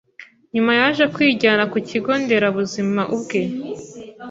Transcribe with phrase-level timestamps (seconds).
[0.53, 3.41] Nyuma yaje kwijyana ku kigo Nderabuzima ubwe